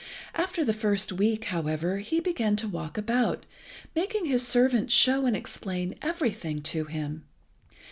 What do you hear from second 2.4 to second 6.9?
to walk about, making his servant show and explain everything to